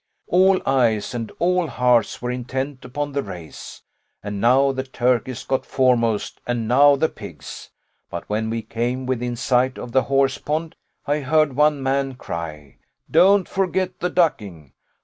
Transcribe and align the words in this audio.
All 0.29 0.59
eyes 0.65 1.13
and 1.13 1.31
all 1.37 1.67
hearts 1.67 2.23
were 2.23 2.31
intent 2.31 2.83
upon 2.83 3.11
the 3.11 3.21
race; 3.21 3.83
and 4.23 4.41
now 4.41 4.71
the 4.71 4.81
turkeys 4.81 5.43
got 5.43 5.63
foremost, 5.63 6.41
and 6.47 6.67
now 6.67 6.95
the 6.95 7.07
pigs. 7.07 7.69
But 8.09 8.27
when 8.27 8.49
we 8.49 8.63
came 8.63 9.05
within 9.05 9.35
sight 9.35 9.77
of 9.77 9.91
the 9.91 10.01
horsepond, 10.05 10.73
I 11.05 11.19
heard 11.19 11.55
one 11.55 11.83
man 11.83 12.15
cry, 12.15 12.77
'Don't 13.11 13.47
forget 13.47 13.99
the 13.99 14.09
ducking. 14.09 14.73